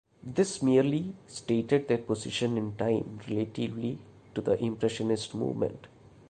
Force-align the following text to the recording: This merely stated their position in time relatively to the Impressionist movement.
This 0.23 0.63
merely 0.63 1.13
stated 1.27 1.87
their 1.87 1.99
position 1.99 2.57
in 2.57 2.75
time 2.75 3.19
relatively 3.29 3.99
to 4.33 4.41
the 4.41 4.57
Impressionist 4.59 5.35
movement. 5.35 5.85